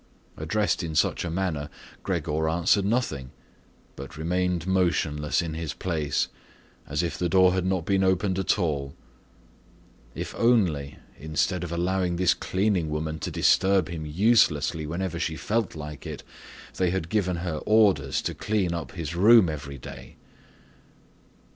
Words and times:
Addressed 0.35 0.81
in 0.81 0.95
such 0.95 1.23
a 1.23 1.29
manner, 1.29 1.69
Gregor 2.01 2.49
answered 2.49 2.85
nothing, 2.85 3.29
but 3.95 4.17
remained 4.17 4.65
motionless 4.65 5.43
in 5.43 5.53
his 5.53 5.75
place, 5.75 6.27
as 6.87 7.03
if 7.03 7.19
the 7.19 7.29
door 7.29 7.53
had 7.53 7.67
not 7.67 7.85
been 7.85 8.03
opened 8.03 8.39
at 8.39 8.57
all. 8.57 8.95
If 10.15 10.33
only, 10.33 10.97
instead 11.19 11.63
of 11.63 11.71
allowing 11.71 12.15
this 12.15 12.33
cleaning 12.33 12.89
woman 12.89 13.19
to 13.19 13.29
disturb 13.29 13.89
him 13.89 14.07
uselessly 14.07 14.87
whenever 14.87 15.19
she 15.19 15.35
felt 15.35 15.75
like 15.75 16.07
it, 16.07 16.23
they 16.77 16.89
had 16.89 17.07
given 17.09 17.35
her 17.35 17.57
orders 17.67 18.23
to 18.23 18.33
clean 18.33 18.73
up 18.73 18.93
his 18.93 19.15
room 19.15 19.49
every 19.49 19.77
day! 19.77 20.15